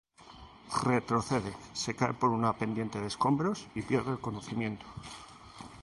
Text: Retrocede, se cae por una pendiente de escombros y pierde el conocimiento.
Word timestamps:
Retrocede, 0.89 1.51
se 1.81 1.91
cae 1.99 2.15
por 2.19 2.31
una 2.39 2.57
pendiente 2.61 2.99
de 2.99 3.05
escombros 3.13 3.67
y 3.75 3.83
pierde 3.83 4.09
el 4.13 4.19
conocimiento. 4.27 4.87